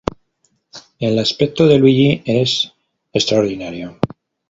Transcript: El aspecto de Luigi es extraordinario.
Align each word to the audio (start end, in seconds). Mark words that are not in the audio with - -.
El 0.99 1.19
aspecto 1.19 1.67
de 1.67 1.77
Luigi 1.77 2.23
es 2.25 2.73
extraordinario. 3.13 3.99